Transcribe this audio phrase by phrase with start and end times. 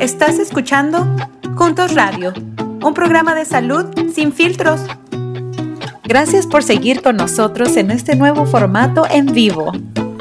[0.00, 1.06] Estás escuchando
[1.56, 2.34] Juntos Radio,
[2.82, 4.80] un programa de salud sin filtros.
[6.04, 9.72] Gracias por seguir con nosotros en este nuevo formato en vivo.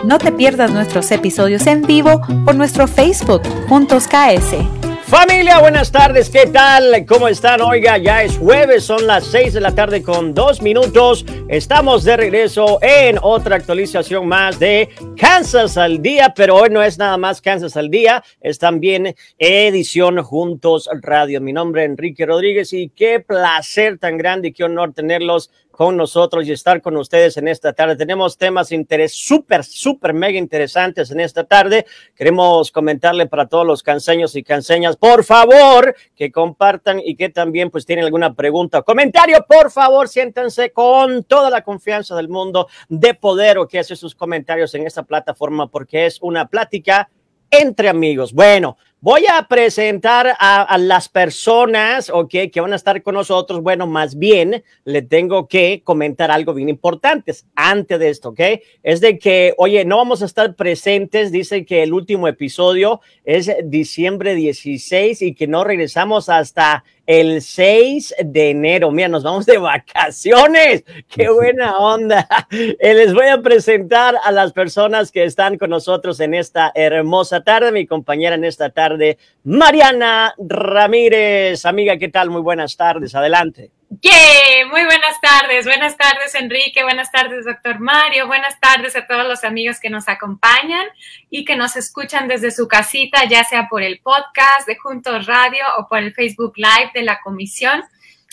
[0.05, 4.84] No te pierdas nuestros episodios en vivo por nuestro Facebook Juntos KS.
[5.17, 7.05] Familia, buenas tardes, ¿qué tal?
[7.07, 7.61] ¿Cómo están?
[7.61, 11.25] Oiga, ya es jueves, son las 6 de la tarde con dos minutos.
[11.47, 16.97] Estamos de regreso en otra actualización más de Kansas al día, pero hoy no es
[16.97, 21.39] nada más Kansas al día, es también edición Juntos Radio.
[21.39, 25.97] Mi nombre es Enrique Rodríguez y qué placer tan grande y qué honor tenerlos con
[25.97, 27.95] nosotros y estar con ustedes en esta tarde.
[27.95, 31.85] Tenemos temas interés súper, súper, mega interesantes en esta tarde.
[32.15, 37.69] Queremos comentarle para todos los canseños y canseñas, por favor, que compartan y que también
[37.69, 42.67] pues tienen alguna pregunta o comentario, por favor, siéntense con toda la confianza del mundo
[42.87, 47.09] de poder o que hace sus comentarios en esta plataforma porque es una plática
[47.51, 48.33] entre amigos.
[48.33, 53.61] Bueno, voy a presentar a, las personas, ok, que van a estar con nosotros.
[53.61, 58.39] Bueno, más bien le tengo que comentar algo bien importante antes de esto, ok.
[58.81, 61.31] Es de que, oye, no vamos a estar presentes.
[61.31, 68.15] Dice que el último episodio es diciembre 16 y que no regresamos hasta el 6
[68.25, 68.91] de enero.
[68.91, 70.83] Mira, nos vamos de vacaciones.
[71.07, 72.27] Qué buena onda.
[72.51, 77.43] Eh, les voy a presentar a las personas que están con nosotros en esta hermosa
[77.43, 77.71] tarde.
[77.71, 81.65] Mi compañera en esta tarde, Mariana Ramírez.
[81.65, 82.29] Amiga, ¿qué tal?
[82.29, 83.15] Muy buenas tardes.
[83.15, 83.71] Adelante.
[83.89, 89.27] Yeah, muy buenas tardes, buenas tardes Enrique, buenas tardes doctor Mario, buenas tardes a todos
[89.27, 90.85] los amigos que nos acompañan
[91.29, 95.63] y que nos escuchan desde su casita, ya sea por el podcast de Juntos Radio
[95.77, 97.83] o por el Facebook Live de la comisión.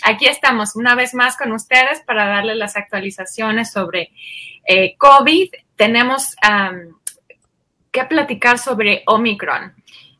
[0.02, 4.10] Aquí estamos una vez más con ustedes para darles las actualizaciones sobre
[4.66, 5.50] eh, COVID.
[5.76, 6.34] Tenemos
[7.90, 9.74] que platicar sobre Omicron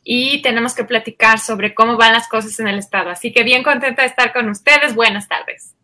[0.04, 3.10] y tenemos que platicar sobre cómo van las cosas en el estado.
[3.10, 4.94] Así que bien contenta de estar con ustedes.
[4.94, 5.74] Buenas tardes.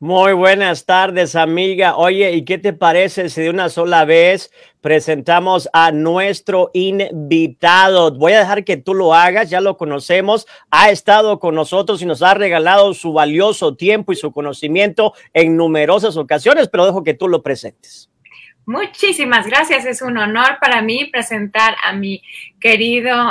[0.00, 1.96] Muy buenas tardes, amiga.
[1.96, 4.50] Oye, ¿y qué te parece si de una sola vez
[4.82, 8.10] presentamos a nuestro invitado?
[8.12, 12.06] Voy a dejar que tú lo hagas, ya lo conocemos, ha estado con nosotros y
[12.06, 17.14] nos ha regalado su valioso tiempo y su conocimiento en numerosas ocasiones, pero dejo que
[17.14, 18.10] tú lo presentes.
[18.66, 19.84] Muchísimas gracias.
[19.84, 22.22] Es un honor para mí presentar a mi
[22.60, 23.30] querido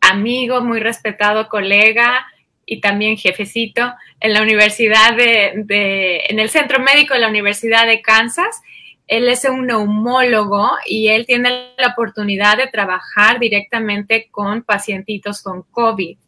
[0.00, 2.26] amigo, muy respetado colega
[2.66, 8.02] y también jefecito en la Universidad de, en el Centro Médico de la Universidad de
[8.02, 8.60] Kansas.
[9.06, 15.62] Él es un neumólogo y él tiene la oportunidad de trabajar directamente con pacientitos con
[15.62, 16.18] COVID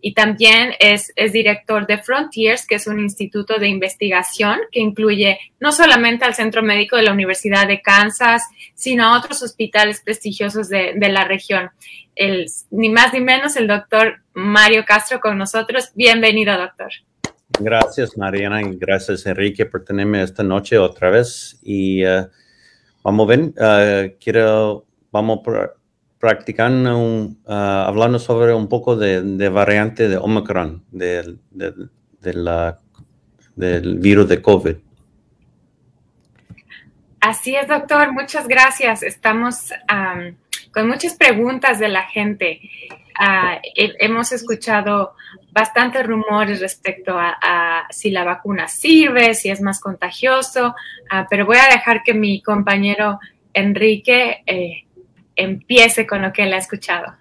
[0.00, 5.72] y también es, director de Frontiers, que es un instituto de investigación que incluye no
[5.72, 8.42] solamente al Centro Médico de la Universidad de Kansas,
[8.74, 11.70] sino a otros hospitales prestigiosos de, la región.
[12.14, 15.90] El, ni más ni menos el doctor Mario Castro con nosotros.
[15.94, 16.90] Bienvenido, doctor.
[17.60, 21.58] Gracias, Mariana, y gracias, Enrique, por tenerme esta noche otra vez.
[21.62, 22.28] Y uh,
[23.02, 25.77] vamos a ver, uh, quiero, vamos por
[26.18, 31.38] practicando, ah, hablando sobre un poco de, variante de Omicron, del
[33.98, 34.76] virus de COVID.
[37.20, 38.12] Así es, doctor.
[38.12, 39.02] Muchas gracias.
[39.02, 39.72] Estamos
[40.72, 42.60] con muchas preguntas de la gente.
[43.18, 45.14] Ah, hemos escuchado
[45.50, 50.74] bastantes rumores respecto a, si la vacuna sirve, si es más contagioso,
[51.10, 53.18] ah, pero voy a dejar que mi compañero
[53.52, 54.84] Enrique eh,
[55.38, 57.14] empiece con lo que él ha escuchado.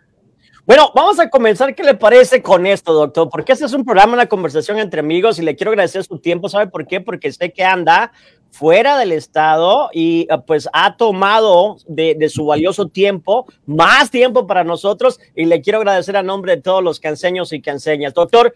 [0.66, 1.74] Bueno, vamos a comenzar.
[1.74, 3.30] ¿Qué le parece con esto, doctor?
[3.30, 6.50] Porque este es un programa, una conversación entre amigos y le quiero agradecer su tiempo.
[6.50, 7.00] ¿Sabe por qué?
[7.00, 8.12] Porque sé que anda
[8.52, 14.66] fuera del estado y eh, pues ha tomado de, su valioso tiempo, más tiempo para
[14.66, 18.14] nosotros y le quiero agradecer a nombre de todos los canseños y canseñas.
[18.14, 18.54] Doctor,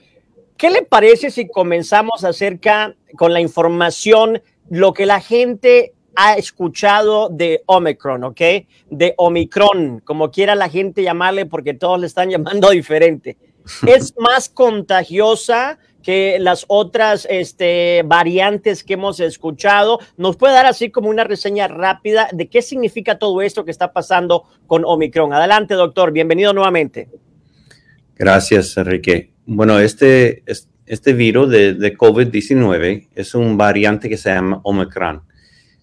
[0.58, 7.30] ¿qué le parece si comenzamos acerca con la información, lo que la gente ha escuchado
[7.30, 8.42] de Omicron, ¿ok?
[8.90, 13.38] De Omicron, como quiera la gente llamarle, porque todos le están llamando diferente.
[13.88, 20.00] Es más contagiosa que las otras este, variantes que hemos escuchado.
[20.18, 23.94] ¿Nos puede dar así como una reseña rápida de qué significa todo esto que está
[23.94, 25.34] pasando con Omicron?
[25.34, 26.12] Adelante, doctor.
[26.12, 27.10] Bienvenido nuevamente.
[28.16, 29.32] Gracias, Enrique.
[29.46, 30.44] Bueno, este,
[30.86, 35.24] este virus de, de COVID-19 es un variante que se llama Omicron.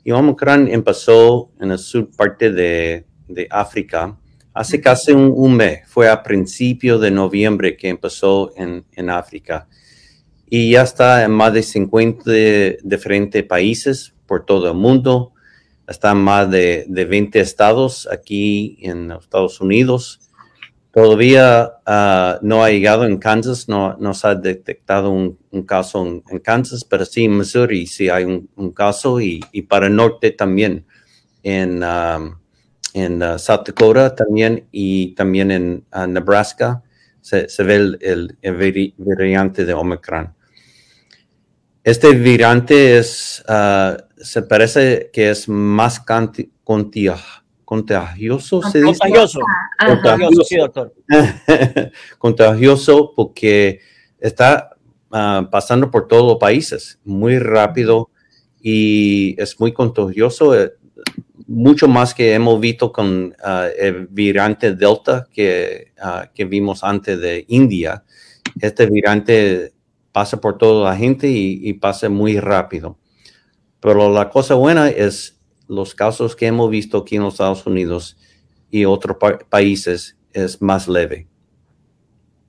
[0.08, 4.18] Y Omicron empezó en la sur parte de, de África
[4.54, 5.80] hace casi un, mes.
[5.86, 9.68] Fue a principios de noviembre que empezó en, en, África.
[10.48, 12.22] Y ya está en más de 50
[12.84, 15.34] diferentes países por todo el mundo.
[15.86, 20.27] Está en más de, de 20 estados aquí en Estados Unidos.
[21.00, 26.40] Todavía ah, no ha llegado en Kansas, no, no se ha detectado un, caso en,
[26.40, 30.86] Kansas, pero sí en Missouri sí hay un, caso y, para el norte también,
[31.44, 31.84] en,
[32.94, 36.82] en uh, South Dakota también y también en uh, Nebraska
[37.20, 38.36] se, ve el,
[38.96, 40.34] variante de Omicron.
[41.84, 46.00] Este variante es, uh, se parece que es más
[47.68, 48.98] contagioso, contagioso, ¿se dice?
[48.98, 49.40] Contagioso.
[49.78, 50.94] Contagioso, doctor.
[52.18, 53.80] contagioso porque
[54.18, 54.70] está
[55.50, 58.08] pasando por todos los países muy rápido
[58.62, 60.54] y es muy contagioso
[61.46, 67.20] mucho más que hemos visto con ah, el virante Delta que, ah, que, vimos antes
[67.20, 68.02] de India.
[68.60, 69.74] Este virante
[70.12, 72.98] pasa por toda la gente y, pasa muy rápido.
[73.80, 75.37] Pero la cosa buena es
[75.68, 78.16] los casos que hemos visto aquí en los Estados Unidos
[78.70, 79.16] y otros
[79.48, 81.26] países es más leve.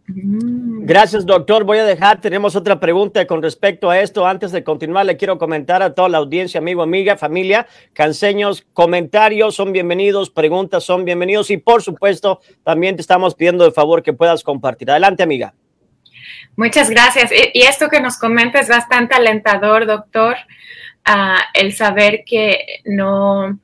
[0.07, 0.85] Mm.
[0.85, 1.63] Gracias, doctor.
[1.63, 4.25] Voy a dejar, tenemos otra pregunta con respecto a esto.
[4.25, 9.55] Antes de continuar, le quiero comentar a toda la audiencia, amigo, amiga, familia, canseños, comentarios
[9.55, 14.13] son bienvenidos, preguntas son bienvenidos y por supuesto también te estamos pidiendo de favor que
[14.13, 14.89] puedas compartir.
[14.89, 15.53] Adelante, amiga.
[16.55, 17.31] Muchas gracias.
[17.53, 20.35] Y esto que nos comenta es bastante alentador, doctor,
[21.53, 23.59] el saber que no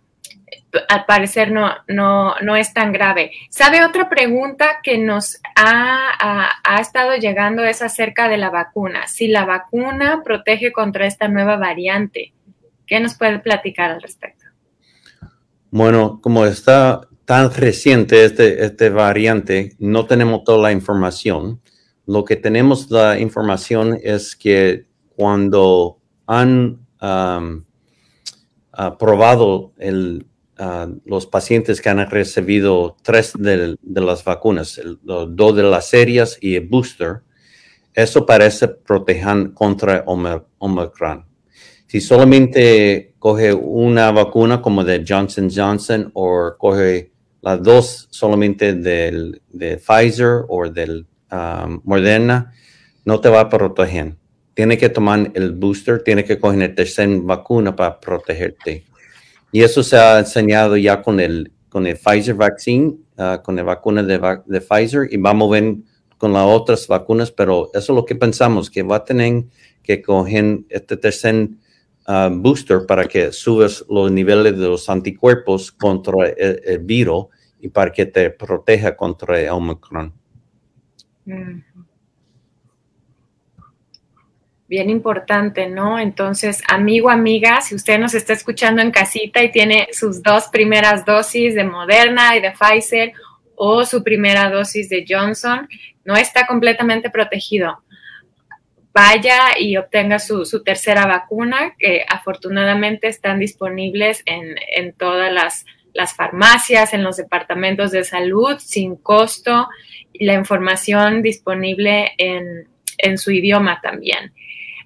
[0.90, 3.32] al parecer no, no, no es tan grave.
[3.50, 9.08] ¿Sabe otra pregunta que nos ha, ha, estado llegando es acerca de la vacuna?
[9.08, 12.34] Si la vacuna protege contra esta nueva variante,
[12.86, 14.46] ¿qué nos puede platicar al respecto?
[15.72, 21.62] Bueno, como está tan reciente este, este variante, no tenemos toda la información.
[22.06, 24.86] Lo que tenemos la información es que
[25.16, 26.85] cuando han
[28.98, 30.26] probado el,
[31.06, 36.68] los pacientes que han recibido tres de, las vacunas, dos de las serias y el
[36.68, 37.22] booster,
[37.94, 41.26] eso parece proteger contra Omicron.
[41.88, 49.42] Si solamente coge una vacuna como de Johnson Johnson o coge las dos solamente del,
[49.50, 52.52] de Pfizer o del um, Moderna,
[53.06, 54.16] no te va a proteger.
[54.56, 58.86] Tiene que tomar el booster, tiene que coger la tercera vacuna para protegerte.
[59.52, 63.64] Y eso se ha enseñado ya con el, con el Pfizer vaccine, ah, con la
[63.64, 65.76] vacuna de, de, Pfizer, y vamos a ver
[66.18, 69.44] con las otras vacunas, pero eso es lo que pensamos, que va a tener
[69.84, 71.50] que coger este tercer
[72.08, 77.28] ah, booster para que subas los niveles de los anticuerpos contra el, virus
[77.60, 80.14] y para que te proteja contra el Omicron.
[81.26, 81.75] Mm
[84.68, 86.00] bien importante, ¿no?
[86.00, 91.06] Entonces, amigo, amiga, si usted nos está escuchando en casita y tiene sus dos primeras
[91.06, 93.14] dosis de Moderna y de Pfizer
[93.56, 95.68] o su primera dosis de Johnson,
[96.04, 97.84] no está completamente protegido.
[98.94, 107.04] Vaya y obtenga su, tercera vacuna, que afortunadamente están disponibles en, todas las, farmacias, en
[107.04, 109.68] los departamentos de salud, sin costo,
[110.14, 114.34] la información disponible en, en su idioma también.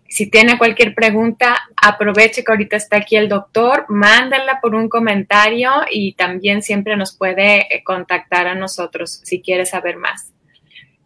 [0.10, 5.72] Si tiene cualquier pregunta, aproveche que ahorita está aquí el doctor, mándala por un comentario
[5.90, 10.34] y también siempre nos puede eh, contactar a nosotros si quiere saber más.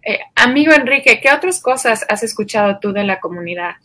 [0.05, 3.75] Eh, amigo Enrique, ¿qué otras cosas has escuchado tú de la comunidad?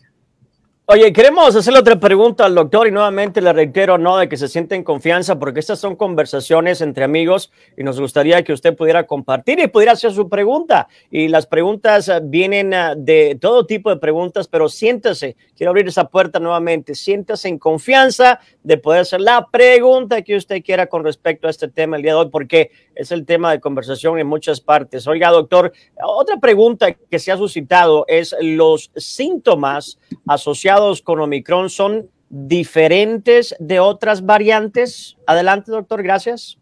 [0.90, 4.16] Oye, queremos hacerle otra pregunta al doctor y nuevamente le reitero, ¿no?
[4.16, 8.42] De que se siente en confianza porque estas son conversaciones entre amigos y nos gustaría
[8.42, 10.88] que usted pudiera compartir y pudiera hacer su pregunta.
[11.10, 15.88] Y las preguntas eh, vienen eh, de todo tipo de preguntas, pero siéntase, quiero abrir
[15.88, 21.04] esa puerta nuevamente, siéntase en confianza de poder hacer la pregunta que usted quiera con
[21.04, 24.26] respecto a este tema el día de hoy, porque es el tema de conversación en
[24.26, 25.06] muchas partes.
[25.06, 25.70] Oiga, doctor,
[26.02, 33.80] otra pregunta que se ha suscitado es los síntomas asociados con Omicron son diferentes de
[33.80, 35.16] otras variantes.
[35.26, 36.58] Adelante, doctor, gracias.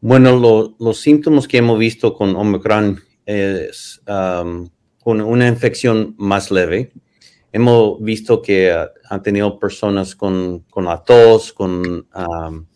[0.00, 4.68] Bueno, los síntomas que hemos visto con Omicron es um,
[5.02, 6.92] con una infección más leve.
[7.52, 12.66] Hemos visto que uh, han tenido personas con, con la tos, con, um,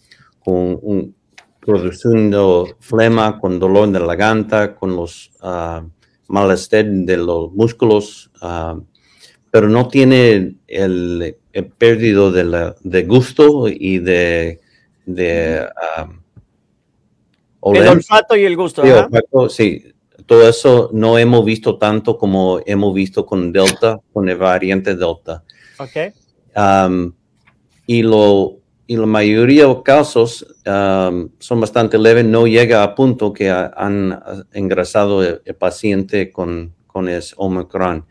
[0.47, 1.15] un,
[1.61, 5.87] produciendo flema, con dolor de la garganta, con los uh,
[6.29, 8.79] malestar de los músculos, ah,
[9.59, 14.61] pero no tiene el, el pérdida de, de, gusto y de...
[15.05, 15.67] de
[17.61, 18.85] el olfato y el gusto.
[19.49, 19.83] Sí,
[20.27, 25.43] todo eso no hemos visto tanto como hemos visto con Delta, con el variante Delta.
[25.81, 26.15] Ok.
[27.89, 33.33] y lo y la mayoría de casos um, son bastante leves, no llega a punto
[33.33, 34.21] que han
[34.53, 38.07] engrasado el, paciente con, con el Omicron.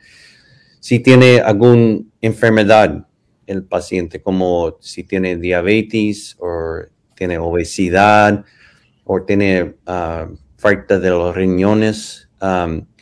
[0.88, 3.06] Si tiene alguna enfermedad
[3.46, 6.78] el paciente, como si tiene diabetes o
[7.14, 8.46] tiene obesidad
[9.04, 12.30] o tiene uh, falta de los riñones,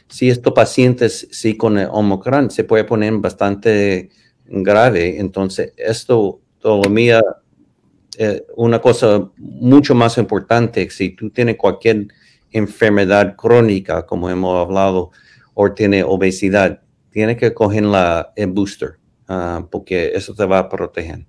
[0.07, 4.09] si estos pacientes, sí con el Omicron, se puede poner bastante
[4.45, 5.19] grave.
[5.19, 7.21] Entonces, esto todavía
[8.17, 12.07] eh, una cosa mucho más importante, si tú tienes cualquier
[12.49, 15.11] enfermedad crónica, como hemos hablado,
[15.53, 16.81] o tiene obesidad,
[17.15, 21.25] tiene que coger la, el booster, uh, porque eso te va a proteger.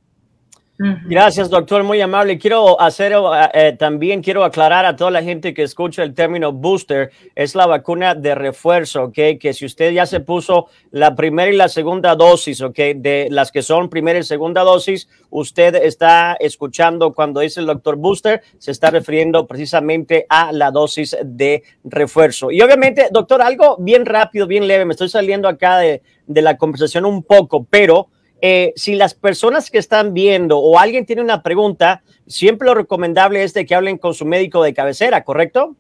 [0.79, 2.39] Gracias, doctor, muy amable.
[2.39, 3.17] Quiero hacer eh,
[3.55, 7.67] eh, también, quiero aclarar a toda la gente que escucha el término booster, es la
[7.67, 9.19] vacuna de refuerzo, ¿ok?
[9.41, 12.77] Que si usted ya se puso la primera y la segunda dosis, ¿ok?
[12.97, 17.97] De las que son primera y segunda dosis, usted está escuchando cuando dice el doctor
[17.97, 22.51] booster, se está refiriendo precisamente a la dosis de refuerzo.
[22.51, 26.59] Y obviamente, doctor, algo bien rápido, bien leve, me estoy saliendo acá de, de la
[26.59, 28.09] conversación un poco, pero
[28.41, 33.43] eh, si las personas que están viendo o alguien tiene una pregunta, siempre lo recomendable
[33.43, 35.77] es de que hablen con su médico de cabecera, ¿correcto?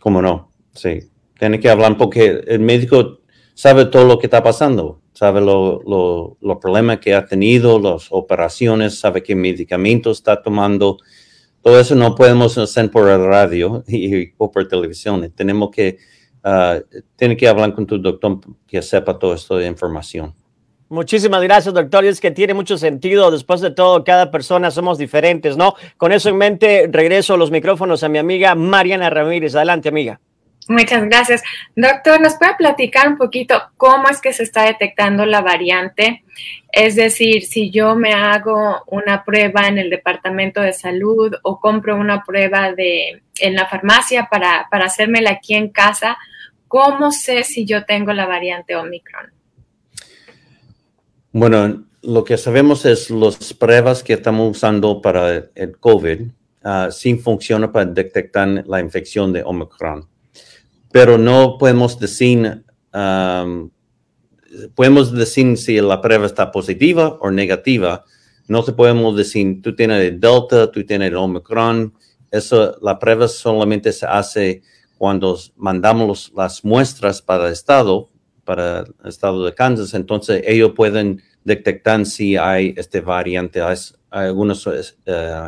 [0.00, 0.52] ¿Cómo no?
[0.72, 1.00] Sí.
[1.38, 3.20] Tiene que hablar porque el médico
[3.54, 8.98] sabe todo lo que está pasando, sabe los lo, problemas que ha tenido, las operaciones,
[8.98, 10.98] sabe qué medicamentos está tomando.
[11.60, 15.30] Todo eso no podemos hacer por el radio y, o por televisión.
[15.34, 15.98] Tenemos que,
[16.44, 20.34] uh, que hablar con tu doctor que sepa toda esta información.
[20.90, 22.04] Muchísimas gracias, doctor.
[22.04, 23.30] Y es que tiene mucho sentido.
[23.30, 25.76] Después de todo, cada persona somos diferentes, ¿no?
[25.96, 29.54] Con eso en mente, regreso los micrófonos a mi amiga Mariana Ramírez.
[29.54, 30.18] Adelante, amiga.
[30.66, 31.42] Muchas gracias.
[31.76, 36.24] Doctor, ¿nos puede platicar un poquito cómo es que se está detectando la variante?
[36.72, 41.94] Es decir, si yo me hago una prueba en el departamento de salud o compro
[41.94, 46.18] una prueba de, en la farmacia para, para hacérmela aquí en casa,
[46.66, 49.39] ¿cómo sé si yo tengo la variante Omicron?
[51.32, 56.22] Bueno, lo que sabemos es las pruebas que estamos usando para el COVID
[56.64, 60.08] uh, sí funcionan para detectar la infección de Omicron.
[60.90, 62.64] Pero no podemos decir,
[64.74, 68.04] podemos decir si la prueba está positiva o negativa.
[68.48, 71.94] No te podemos decir, tú tienes el Delta, tú tienes el Omicron.
[72.32, 74.62] Eso, la prueba solamente se hace
[74.98, 78.10] cuando mandamos las muestras para el Estado
[78.50, 83.62] para el estado de Kansas, entonces ellos pueden detectar si hay este variante.
[83.62, 83.76] Hay,
[84.10, 84.72] algunos uh,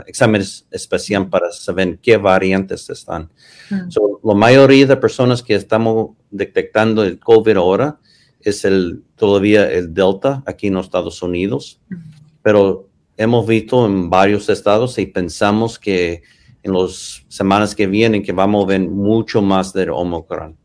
[0.06, 3.28] exámenes especiales para saber qué variantes están.
[3.70, 3.88] Mm.
[4.22, 7.98] la mayoría de personas que estamos detectando el COVID ahora
[8.40, 11.96] es el, todavía el Delta aquí en los Estados Unidos, mm.
[12.40, 16.22] pero hemos visto en varios estados y pensamos que
[16.62, 20.56] en las semanas que vienen que vamos a ver mucho más del Omicron.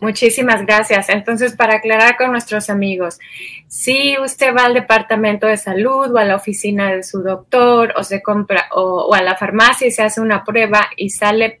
[0.00, 1.08] Muchísimas gracias.
[1.08, 3.18] Entonces, para aclarar con nuestros amigos,
[3.66, 8.04] si usted va al departamento de salud o a la oficina de su doctor o
[8.04, 11.60] se compra o, a la farmacia y se hace una prueba y sale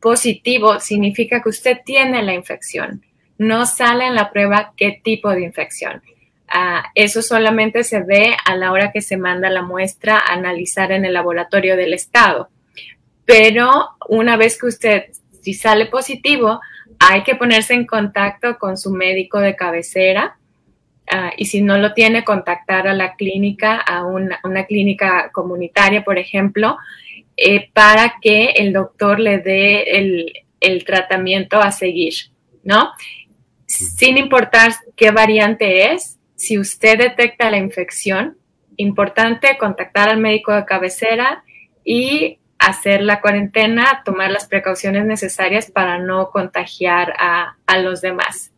[0.00, 3.02] positivo, significa que usted tiene la infección.
[3.38, 6.02] No sale en la prueba qué tipo de infección.
[6.48, 10.92] Ah, eso solamente se ve a la hora que se manda la muestra a analizar
[10.92, 12.50] en el laboratorio del estado.
[13.24, 15.04] Pero una vez que usted,
[15.40, 16.60] si sale positivo,
[17.10, 20.38] hay que ponerse en contacto con su médico de cabecera
[21.10, 26.18] ah, y si no lo tiene, contactar a la clínica, a una, clínica comunitaria, por
[26.18, 26.76] ejemplo,
[27.36, 32.14] eh, para que el doctor le dé el, el tratamiento a seguir,
[32.62, 32.92] ¿no?
[33.66, 38.36] Sin importar qué variante es, si usted detecta la infección,
[38.76, 41.44] importante contactar al médico de cabecera
[41.84, 48.52] y hacer la cuarentena, tomar las precauciones necesarias para no contagiar a, los demás.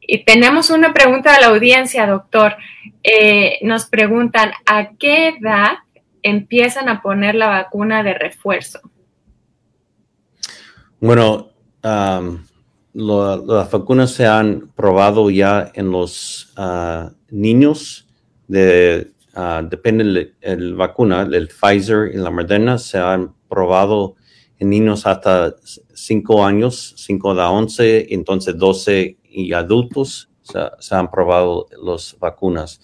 [0.00, 2.56] Y tenemos una pregunta de la audiencia, doctor.
[3.02, 5.78] Eh, nos preguntan, ¿a qué edad
[6.22, 8.80] empiezan a poner la vacuna de refuerzo?
[11.00, 11.50] Bueno,
[11.82, 18.06] las vacunas se han probado ya en los ah, niños
[18.48, 20.04] de Ah, depende
[20.40, 24.14] de la vacuna, el Pfizer y la Moderna se han probado
[24.58, 25.56] en niños hasta
[25.92, 32.80] 5 años, 5 a 11, entonces 12 y adultos se, han probado las vacunas.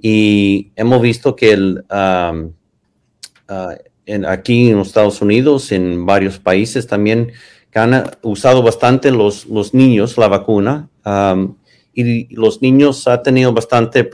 [0.00, 2.34] Y hemos visto que el, ah,
[4.26, 7.32] aquí en los Estados Unidos, en varios países también,
[7.78, 10.88] han usado bastante los, los niños la vacuna
[11.94, 14.08] y los niños han tenido bastante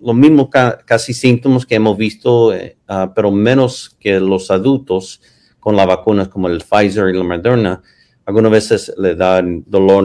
[0.00, 0.48] los mismos
[0.84, 5.20] casi síntomas que hemos visto, eh, ah, pero menos que los adultos
[5.58, 7.82] con las vacunas como el Pfizer y la Moderna.
[8.24, 10.04] Algunas veces le dan dolor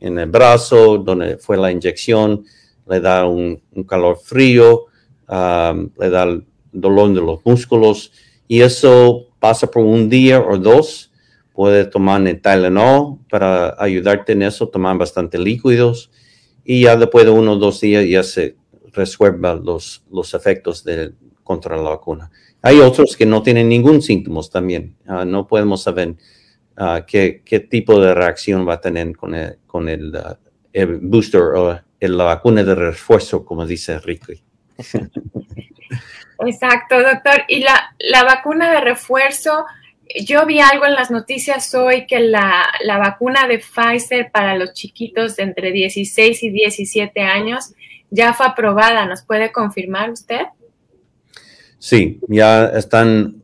[0.00, 2.44] en, el brazo, donde fue la inyección,
[2.88, 4.86] le da un, calor frío,
[5.28, 6.26] ah, le da
[6.72, 8.12] dolor de los músculos
[8.48, 11.10] y eso pasa por un día o dos.
[11.52, 16.10] Puede tomar el Tylenol para ayudarte en eso, tomar bastante líquidos
[16.64, 18.56] y ya después de uno o dos días ya se
[18.94, 22.30] resuelva los, los efectos de, contra la vacuna.
[22.62, 24.96] Hay otros que no tienen ningún síntomas también.
[25.06, 26.14] Ah, no podemos saber
[26.76, 30.38] ah, qué, qué, tipo de reacción va a tener con el, con el, ah,
[31.02, 34.42] booster o la vacuna de refuerzo, como dice Ricky.
[36.46, 37.44] Exacto, doctor.
[37.48, 39.66] Y la, la vacuna de refuerzo,
[40.24, 44.72] yo vi algo en las noticias hoy que la, la, vacuna de Pfizer para los
[44.72, 47.74] chiquitos de entre 16 y 17 años
[48.14, 49.04] ya fue aprobada.
[49.06, 50.42] ¿Nos puede confirmar usted?
[51.78, 53.42] Sí, ya están,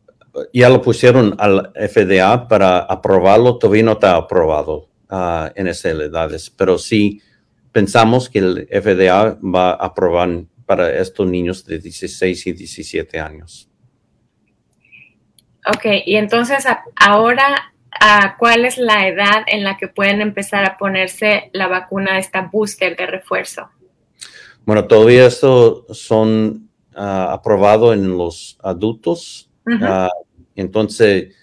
[0.53, 3.57] ya lo pusieron al FDA para aprobarlo.
[3.57, 7.21] Todavía no está aprobado uh, en esas edades, pero sí
[7.71, 13.69] pensamos que el FDA va a aprobar para estos niños de 16 y 17 años.
[15.67, 17.73] Ok, y entonces ahora,
[18.39, 22.95] ¿cuál es la edad en la que pueden empezar a ponerse la vacuna, esta booster
[22.95, 23.69] de refuerzo?
[24.71, 29.49] Bueno, todavía esto son uh, aprobados en los adultos.
[29.81, 30.09] Ah,
[30.55, 31.35] entonces,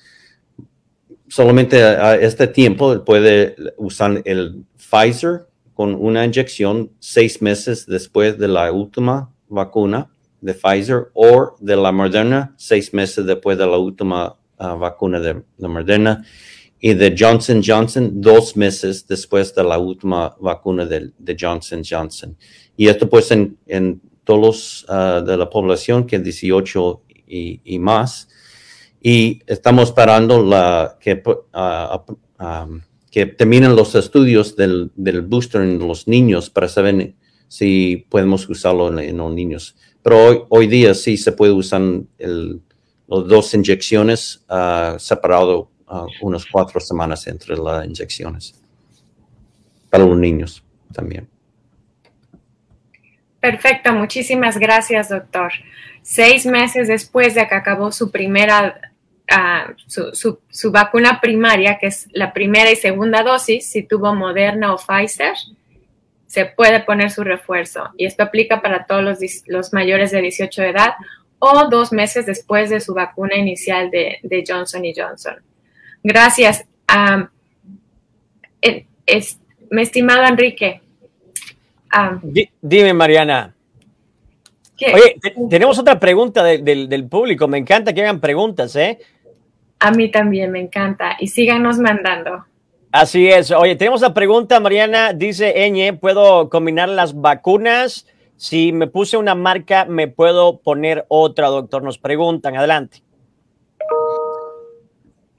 [1.28, 8.48] solamente a, este tiempo puede usar el Pfizer con una inyección seis meses después de
[8.48, 10.08] la última vacuna
[10.40, 15.42] de Pfizer o de la Moderna seis meses después de la última ah, vacuna de
[15.58, 16.24] la Moderna
[16.80, 22.36] y de Johnson Johnson dos meses después de la última vacuna de, Johnson Johnson.
[22.78, 28.28] Y esto pues en, todos uh, de la población que es 18 y, más.
[29.02, 32.80] Y estamos esperando la, que, uh, um,
[33.10, 34.92] que terminen los estudios del,
[35.26, 37.14] booster en los niños para saber
[37.48, 39.74] si podemos usarlo en, los niños.
[40.00, 41.82] Pero hoy, hoy, día sí se puede usar
[42.18, 42.58] las
[43.08, 45.68] dos inyecciones uh, separado
[46.22, 48.54] unas cuatro semanas entre las inyecciones.
[49.90, 50.62] Para los niños
[50.92, 51.28] también.
[53.40, 55.52] Perfecto, muchísimas gracias, doctor.
[56.02, 58.80] Seis meses después de que acabó su primera
[59.30, 64.72] Uh, su, su, vacuna primaria, que es la primera y segunda dosis, si tuvo Moderna
[64.72, 65.34] o Pfizer,
[66.26, 67.90] se puede poner su refuerzo.
[67.98, 70.94] Y esto aplica para todos los, los mayores de 18 de edad
[71.38, 75.36] o dos meses después de su vacuna inicial de, de Johnson Johnson.
[76.02, 76.64] Gracias.
[76.94, 77.28] Um,
[79.06, 79.38] es,
[79.70, 80.82] mi estimado Enrique.
[81.96, 83.54] Um, dime, Mariana.
[84.94, 85.16] Oye,
[85.50, 87.48] tenemos otra pregunta del, del público.
[87.48, 88.98] Me encanta que hagan preguntas, ¿eh?
[89.80, 92.44] A mí también me encanta y síganos mandando.
[92.90, 93.50] Así es.
[93.50, 95.12] Oye, tenemos la pregunta, Mariana.
[95.12, 98.06] Dice Eñe, ¿puedo combinar las vacunas?
[98.36, 101.82] Si me puse una marca, ¿me puedo poner otra, doctor?
[101.82, 102.56] Nos preguntan.
[102.56, 103.02] Adelante.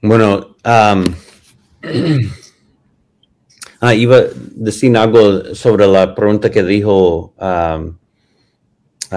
[0.02, 1.04] Bueno, um,
[3.80, 7.96] ah, iba a decir algo sobre la pregunta que dijo um,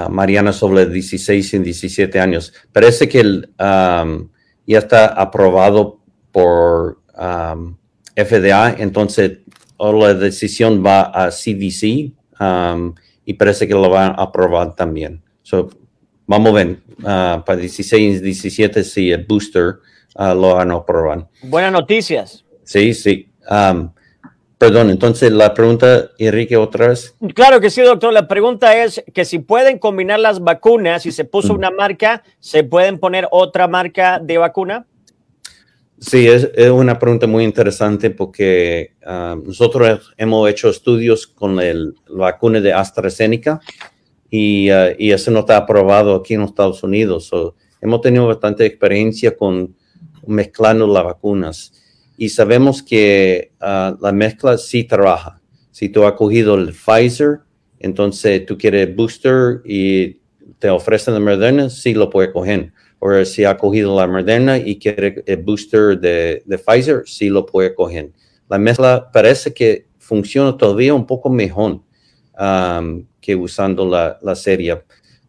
[0.09, 2.53] Mariana sobre 16 y 17 años.
[2.71, 4.29] Parece que el, um,
[4.65, 5.99] ya está aprobado
[6.31, 7.75] por um,
[8.15, 9.39] FDA, entonces
[9.79, 12.93] la decisión va a CDC um,
[13.25, 15.21] y parece que lo van a aprobar también.
[15.41, 15.69] So,
[16.25, 19.79] vamos a ver, uh, para 16 y 17 si el booster
[20.15, 21.27] uh, lo van a aprobar.
[21.43, 22.45] Buenas noticias.
[22.63, 23.29] Sí, sí.
[23.49, 23.91] Um,
[24.63, 27.13] Perdón, entonces la pregunta, Enrique, otra vez.
[27.35, 28.13] Claro que sí, doctor.
[28.13, 32.63] La pregunta es que si pueden combinar las vacunas, si se puso una marca, ¿se
[32.63, 34.85] pueden poner otra marca de vacuna?
[35.99, 42.31] Sí, es, una pregunta muy interesante porque ah, nosotros hemos hecho estudios con el, la
[42.31, 43.59] vacuna de AstraZeneca
[44.29, 47.29] y, uh, y, eso no está aprobado aquí en los Estados Unidos.
[47.81, 49.75] hemos tenido bastante experiencia con
[50.25, 51.73] mezclando las vacunas
[52.23, 55.41] y sabemos que ah, la mezcla sí trabaja.
[55.71, 57.39] Si tú has cogido el Pfizer,
[57.79, 60.21] entonces tú quieres booster y
[60.57, 62.71] te ofrecen la Moderna, sí lo puedes coger.
[62.99, 67.45] O si ha cogido la Moderna y quiere el booster de, de Pfizer, sí lo
[67.45, 68.11] puede coger.
[68.47, 71.81] La mezcla parece que funciona todavía un poco mejor
[73.19, 74.81] que usando la, la serie,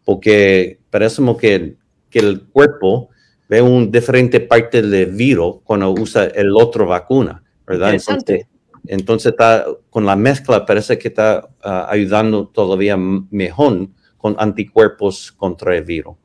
[0.05, 1.75] porque parece que,
[2.09, 3.09] que el cuerpo
[3.47, 7.93] ve un diferente parte del virus cuando usa el otro vacuna, ¿verdad?
[7.93, 8.47] Entonces,
[8.87, 15.75] entonces está, con la mezcla parece que está ah, ayudando todavía mejor con anticuerpos contra
[15.75, 16.15] el virus.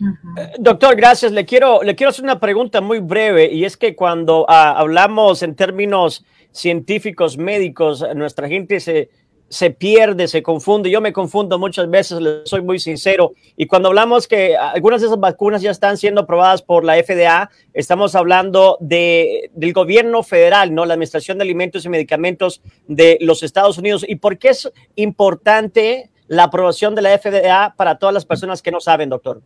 [0.00, 1.32] Eh, doctor, gracias.
[1.32, 5.42] Le quiero, le quiero hacer una pregunta muy breve y es que cuando ah, hablamos
[5.42, 9.10] en términos científicos, médicos, nuestra gente se,
[9.48, 10.90] se pierde, se confunde.
[10.90, 13.34] Yo me confundo muchas veces, soy muy sincero.
[13.56, 17.50] Y cuando hablamos que algunas de esas vacunas ya están siendo aprobadas por la FDA,
[17.72, 20.84] estamos hablando de, del gobierno federal, ¿no?
[20.84, 24.04] La Administración de Alimentos y Medicamentos de los Estados Unidos.
[24.06, 28.72] ¿Y por qué es importante la aprobación de la FDA para todas las personas que
[28.72, 29.42] no saben, doctor?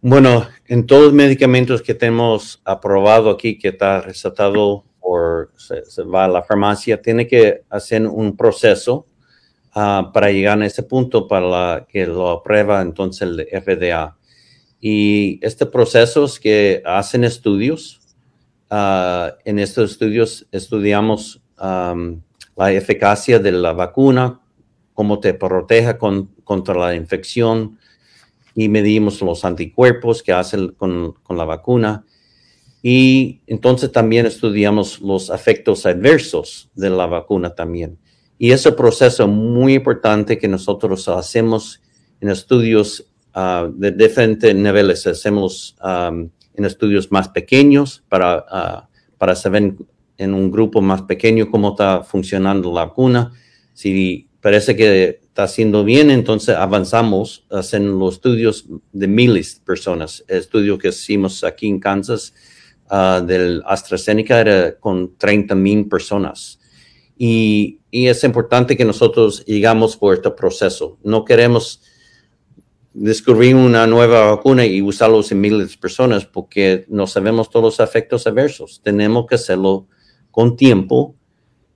[0.00, 6.24] Bueno, en todos los medicamentos que tenemos aprobado aquí, que está recetado o se, va
[6.24, 9.06] a la farmacia, tiene que hacer un proceso
[9.74, 14.16] ah, para llegar a ese punto para que lo aprueba entonces el FDA.
[14.80, 18.00] Y este proceso es que hacen estudios.
[18.70, 24.40] Ah, en estos estudios estudiamos la eficacia de la vacuna,
[24.92, 25.96] cómo te protege
[26.44, 27.78] contra la infección
[28.54, 32.04] y medimos los anticuerpos que hacen con, con la vacuna
[32.86, 37.96] y entonces también estudiamos los efectos adversos de la vacuna también.
[38.36, 41.80] Y ese proceso muy importante que nosotros hacemos
[42.20, 45.06] en estudios ah, de diferentes niveles.
[45.06, 49.76] Hacemos en estudios más pequeños para, ah, para saber
[50.18, 53.32] en un grupo más pequeño cómo está funcionando la vacuna.
[53.72, 60.22] Si parece que está haciendo bien, entonces avanzamos en los estudios de miles de personas.
[60.28, 62.34] El estudio que hicimos aquí en Kansas
[62.88, 66.60] Ah, del AstraZeneca era con 30 mil personas.
[67.16, 70.98] Y, y, es importante que nosotros llegamos por este proceso.
[71.02, 71.80] No queremos
[72.92, 77.88] descubrir una nueva vacuna y usarlos en miles de personas porque no sabemos todos los
[77.88, 78.80] efectos adversos.
[78.82, 79.86] Tenemos que hacerlo
[80.30, 81.14] con tiempo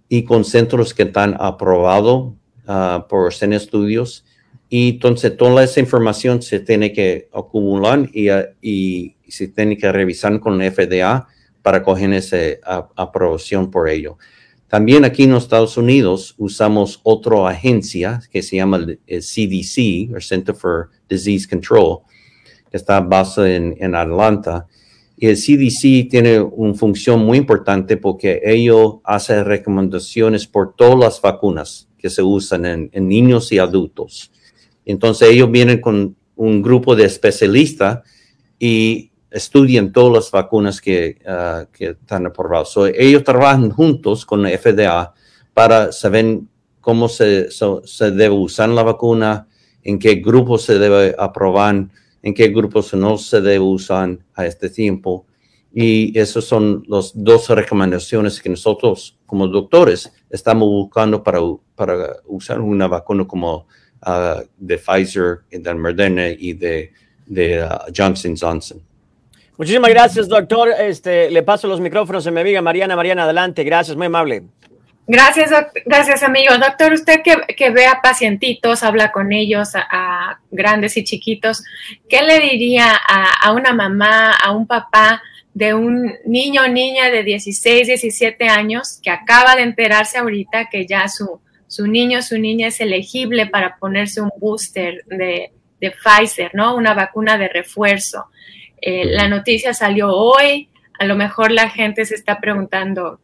[0.09, 2.35] y con centros que están aprobados
[2.67, 4.25] uh, por hacer estudios.
[4.69, 10.41] Y entonces toda esa información se tiene que acumular y y se tiene que revisar
[10.41, 11.29] con la FDA
[11.63, 12.37] para coger esa
[12.97, 14.17] aprobación por ello.
[14.69, 20.23] También aquí en los Estados Unidos usamos otra agencia que se llama el, CDC, el
[20.23, 21.99] Center for Disease Control,
[22.71, 24.67] que está basado en, en Atlanta.
[25.17, 31.21] Y el CDC tiene una función muy importante porque ellos hacen recomendaciones por todas las
[31.21, 34.33] vacunas que se usan en, en niños y adultos.
[34.87, 38.01] Entonces ellos vienen con un grupo de especialistas
[38.59, 41.19] y estudian todas las vacunas que,
[41.73, 42.75] que están aprobadas.
[42.95, 45.15] ellos trabajan juntos con la FDA
[45.53, 46.41] para saber
[46.81, 47.49] cómo se,
[48.13, 49.47] debe usar la vacuna,
[49.83, 51.89] en qué grupos se debe aprobar,
[52.23, 55.27] en qué grupos no se debe usar a este tiempo.
[55.71, 61.41] Y esas son las dos recomendaciones que nosotros como doctores estamos buscando para,
[61.75, 63.67] para usar una vacuna como
[64.07, 66.91] uh, de Pfizer, de Moderna y de,
[67.27, 68.88] de uh, Johnson Johnson.
[69.59, 70.71] Muchísimas gracias, doctor.
[70.79, 72.95] Este, le paso los micrófonos a mi amiga Mariana.
[72.95, 73.65] Mariana, adelante.
[73.65, 74.45] Gracias, muy amable.
[75.09, 75.51] Gracias,
[75.85, 76.57] gracias, amigo.
[76.59, 81.65] Doctor, usted que, que, ve a pacientitos, habla con ellos, a, grandes y chiquitos,
[82.09, 85.23] ¿qué le diría a, a, una mamá, a un papá
[85.55, 90.87] de un niño o niña de 16, 17 años que acaba de enterarse ahorita que
[90.87, 96.51] ya su, su niño, su niña es elegible para ponerse un booster de, de Pfizer,
[96.55, 96.77] ¿no?
[96.77, 98.27] Una vacuna de refuerzo.
[98.81, 103.21] Eh, la noticia salió hoy, a lo mejor la gente se está preguntando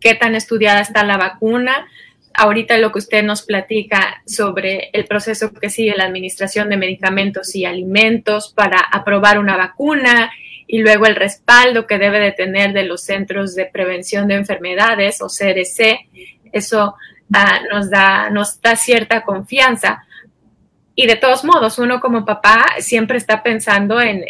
[0.00, 1.88] qué tan estudiada está la vacuna.
[2.34, 7.54] Ahorita lo que usted nos platica sobre el proceso que sigue la Administración de Medicamentos
[7.54, 10.30] y Alimentos para aprobar una vacuna
[10.66, 15.20] y luego el respaldo que debe de tener de los Centros de Prevención de Enfermedades
[15.22, 16.06] o CDC,
[16.52, 16.94] eso
[17.32, 20.04] ah, nos, da, nos da cierta confianza
[21.00, 24.24] y de todos modos, uno como papá siempre está pensando en,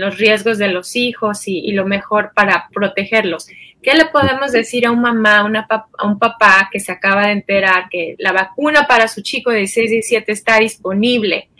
[0.00, 3.46] los riesgos de los hijos y, lo mejor para protegerlos.
[3.82, 7.90] ¿Qué le podemos decir a un mamá, a un papá que se acaba de enterar
[7.90, 11.50] que la vacuna para su chico de 6 y 17 está disponible?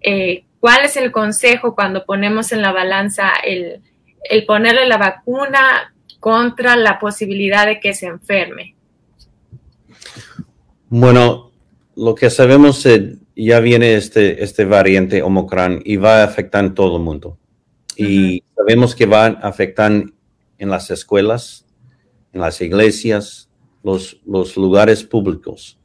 [0.00, 3.82] Eh, ¿Cuál es el consejo cuando ponemos en la balanza el,
[4.24, 8.74] el ponerle la vacuna contra la posibilidad de que se enferme?
[10.88, 11.50] Bueno,
[11.96, 16.74] lo que sabemos es ya viene este, este variante Omicron y va a afectar a
[16.74, 17.38] todo el mundo.
[17.96, 19.92] Y sabemos que va a afectar
[20.58, 21.66] en las escuelas,
[22.32, 23.48] en las iglesias,
[23.82, 25.78] los, los lugares públicos.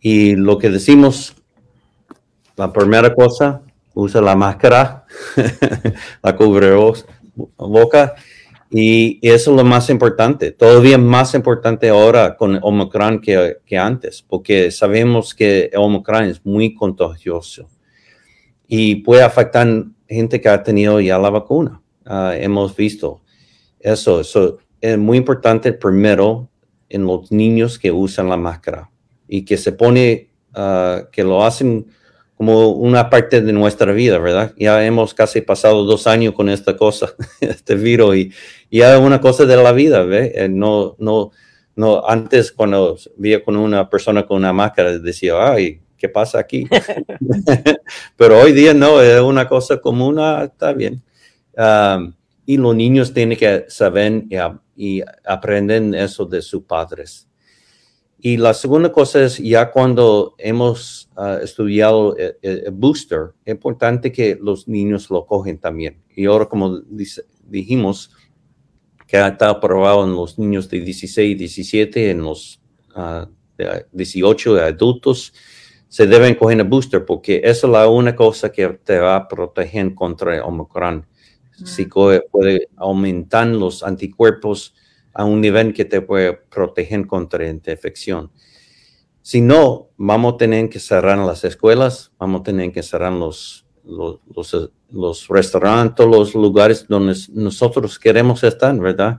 [0.00, 1.34] Y lo que decimos,
[2.56, 3.62] la primera cosa,
[3.94, 5.06] usa la máscara,
[6.22, 6.72] la cubre
[7.56, 8.14] boca
[8.70, 14.22] Y eso es lo más importante, todavía más importante ahora con Omicron que, que antes,
[14.22, 17.66] porque sabemos que Omicron es muy contagioso
[18.66, 19.66] y puede afectar
[20.06, 21.80] gente que ha tenido ya la vacuna.
[22.04, 23.22] Ah, hemos visto
[23.80, 26.48] eso, eso es muy importante primero
[26.90, 28.90] en los niños que usan la máscara
[29.26, 31.86] y que se pone, ah, que lo hacen
[32.38, 34.54] como una parte de nuestra vida, ¿verdad?
[34.56, 38.32] Ya hemos casi pasado dos años con esta cosa, este virus, y
[38.70, 40.30] ya es una cosa de la vida, ¿ve?
[40.32, 41.32] Eh, no, no,
[41.74, 46.68] no, antes cuando veía con una persona con una máscara decía, ay, ¿qué pasa aquí?
[48.16, 51.02] Pero hoy día no, es una cosa común, ah, está bien.
[52.46, 54.36] y los niños tienen que saber y,
[54.76, 57.27] y aprenden eso de sus padres.
[58.20, 64.36] Y la segunda cosa es, ya cuando hemos ah, estudiado el, booster, es importante que
[64.40, 66.02] los niños lo cogen también.
[66.16, 66.80] Y ahora, como
[67.44, 68.10] dijimos,
[69.06, 72.60] que está aprobado en los niños de 16 17, en los
[73.92, 75.32] 18 ah, adultos,
[75.88, 79.28] se deben coger el booster porque esa es la única cosa que te va a
[79.28, 81.06] proteger contra el Omicron.
[81.64, 84.74] Si puede aumentar los anticuerpos
[85.12, 88.30] a un nivel que te puede proteger contra infección.
[89.22, 93.66] Si no, vamos a tener que cerrar las escuelas, vamos a tener que cerrar los,
[93.84, 94.20] los,
[94.90, 99.18] los, restaurantes, los lugares donde nosotros queremos estar, ¿verdad?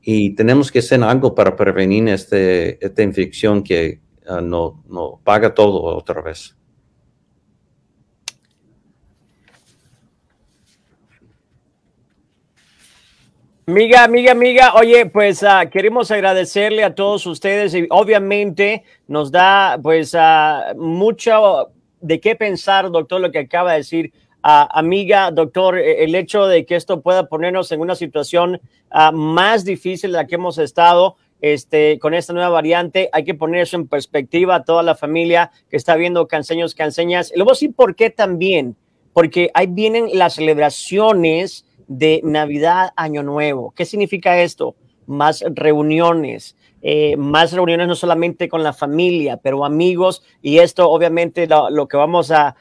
[0.00, 5.54] Y tenemos que hacer algo para prevenir este, esta infección que uh, no, no paga
[5.54, 6.56] todo otra vez.
[13.66, 19.78] Amiga, amiga, amiga, oye, pues uh, queremos agradecerle a todos ustedes y obviamente nos da
[19.82, 21.70] pues uh, mucho
[22.02, 24.12] de qué pensar, doctor, lo que acaba de decir.
[24.44, 28.60] Uh, amiga, doctor, e, el hecho de que esto pueda ponernos en una situación
[29.14, 33.62] más difícil de la que hemos estado este, con esta nueva variante, hay que poner
[33.62, 37.32] eso en perspectiva a toda la familia que está viendo canseños, canseñas.
[37.34, 38.76] Luego sí, ¿por qué también?
[39.14, 43.72] Porque ahí vienen las celebraciones de Navidad, Año Nuevo.
[43.76, 44.74] ¿Qué significa esto?
[45.06, 50.22] Más reuniones, eh, más reuniones no solamente con la familia, pero amigos.
[50.42, 52.56] Y esto obviamente lo, que vamos a,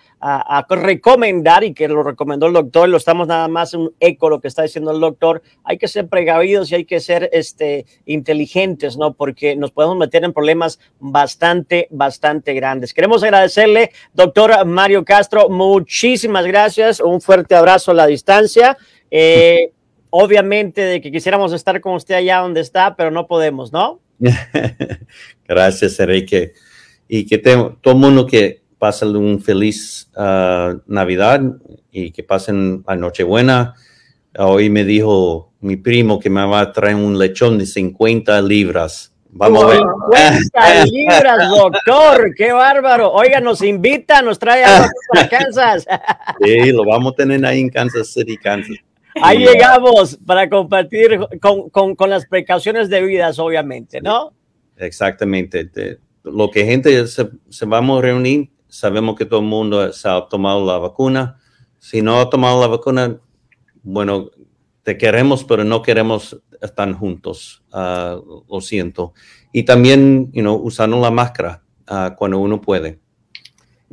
[0.70, 4.40] recomendar y que lo recomendó el doctor, lo estamos nada más en un eco lo
[4.40, 8.96] que está diciendo el doctor, hay que ser precavidos y hay que ser este, inteligentes,
[8.96, 9.12] ¿no?
[9.12, 12.94] Porque nos podemos meter en problemas bastante, bastante grandes.
[12.94, 18.78] Queremos agradecerle, doctor Mario Castro, muchísimas gracias, un fuerte abrazo a la distancia.
[19.16, 19.72] Eh,
[20.10, 24.00] obviamente de que quisiéramos estar con usted allá donde está, pero no podemos, ¿no?
[25.48, 26.54] Gracias, Enrique.
[27.08, 31.42] Y que todo mundo que pase un feliz ah, Navidad
[31.92, 33.76] y que pasen la Nochebuena.
[34.38, 39.14] Hoy me dijo mi primo que me va a traer un lechón de 50 libras.
[39.30, 39.82] Vamos a ver.
[40.52, 43.12] 50 libras, doctor, qué bárbaro.
[43.12, 44.90] Oiga, nos invita, nos trae a
[45.30, 45.88] Kansas.
[46.44, 48.78] Sí, lo vamos a tener ahí en Kansas City, Kansas.
[49.22, 54.34] Ahí llegamos para compartir con, las precauciones debidas, obviamente, ¿no?
[54.78, 56.00] Exactamente.
[56.24, 60.22] lo que gente se, se vamos a reunir, sabemos que todo el mundo se ha
[60.30, 61.40] tomado la vacuna.
[61.80, 63.20] Si no ha tomado la vacuna,
[63.84, 64.32] bueno,
[64.84, 67.64] te queremos, pero no queremos estar juntos.
[67.72, 69.14] Ah, lo siento.
[69.52, 73.00] Y también, you know, usando la máscara ah, cuando uno puede.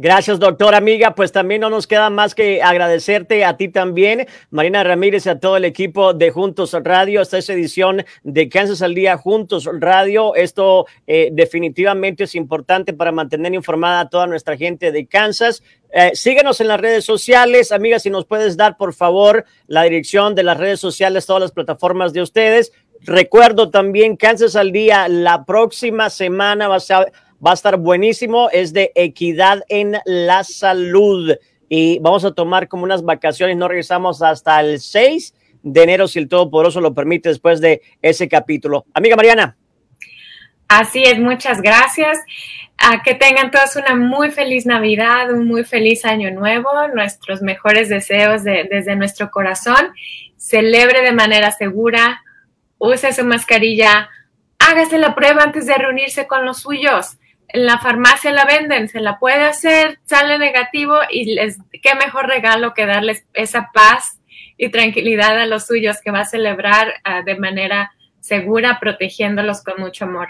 [0.02, 1.14] Gracias, doctor amiga.
[1.14, 5.58] Pues también no nos queda más que agradecerte a ti también, Marina Ramírez, a todo
[5.58, 7.20] el equipo de Juntos Radio.
[7.20, 10.34] Esta es edición de Kansas al Día Juntos Radio.
[10.34, 15.62] Esto eh, definitivamente es importante para mantener informada a toda nuestra gente de Kansas.
[15.92, 20.34] Eh, síguenos en las redes sociales, amiga, si nos puedes dar, por favor, la dirección
[20.34, 22.72] de las redes sociales, todas las plataformas de ustedes.
[23.02, 27.06] Recuerdo también Kansas al Día, la próxima semana va a
[27.44, 31.34] va a estar buenísimo, es de equidad en la salud
[31.68, 36.18] y vamos a tomar como unas vacaciones, no regresamos hasta el 6 de enero si
[36.18, 38.86] el Todopoderoso lo permite después de ese capítulo.
[38.92, 39.56] Amiga Mariana.
[40.68, 42.18] Así es, muchas gracias.
[42.76, 47.88] A que tengan todos una muy feliz Navidad, un muy feliz año nuevo, nuestros mejores
[47.88, 49.92] deseos desde nuestro corazón.
[50.36, 52.22] Celebre de manera segura,
[52.78, 54.08] use su mascarilla,
[54.58, 57.18] hágase la prueba antes de reunirse con los suyos
[57.52, 62.26] en la farmacia la venden, se la puede hacer, sale negativo y les, qué mejor
[62.26, 64.20] regalo que darles esa paz
[64.56, 69.80] y tranquilidad a los suyos que va a celebrar ah, de manera segura, protegiéndolos con
[69.80, 70.28] mucho amor.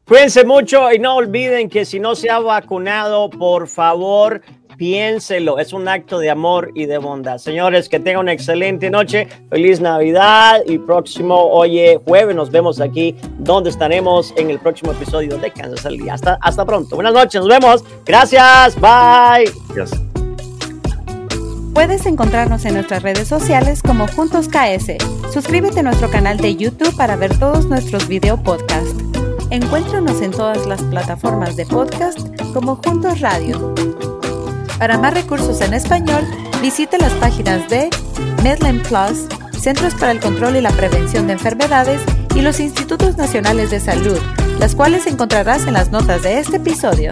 [0.07, 4.41] Cuídense mucho y no olviden que si no se ha vacunado, por favor,
[4.77, 5.57] piénselo.
[5.57, 7.39] Es un acto de amor y de bondad.
[7.39, 9.27] Señores, que tengan una excelente noche.
[9.49, 15.39] Feliz Navidad y próximo, oye, jueves nos vemos aquí donde estaremos en el próximo episodio
[15.39, 16.13] de Kansas al Día.
[16.13, 16.95] Hasta, hasta pronto.
[16.95, 17.83] Buenas noches, nos vemos.
[18.05, 18.75] Gracias.
[18.75, 19.51] Bye.
[19.73, 19.99] Gracias.
[21.73, 24.97] Puedes encontrarnos en nuestras redes sociales como Juntos KS.
[25.33, 29.14] Suscríbete a nuestro canal de YouTube para ver todos nuestros video podcasts.
[29.49, 32.19] Encuéntranos en todas las plataformas de podcast
[32.53, 33.73] como Juntos Radio.
[34.79, 36.23] Para más recursos en español,
[36.61, 37.89] visite las páginas de
[38.43, 39.27] Medline Plus,
[39.59, 42.01] Centros para el Control y la Prevención de Enfermedades
[42.35, 44.19] y los Institutos Nacionales de Salud,
[44.59, 47.11] las cuales encontrarás en las notas de este episodio.